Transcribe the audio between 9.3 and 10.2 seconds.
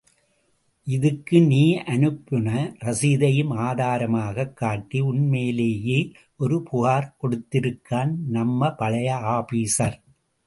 Officer.